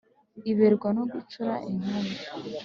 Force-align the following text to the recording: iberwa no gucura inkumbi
iberwa 0.51 0.87
no 0.97 1.03
gucura 1.11 1.53
inkumbi 1.69 2.15